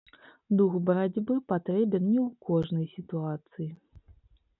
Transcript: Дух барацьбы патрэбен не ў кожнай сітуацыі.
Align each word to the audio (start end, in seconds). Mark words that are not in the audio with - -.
Дух 0.59 0.77
барацьбы 0.89 1.35
патрэбен 1.53 2.03
не 2.13 2.19
ў 2.27 2.29
кожнай 2.47 2.87
сітуацыі. 2.95 3.69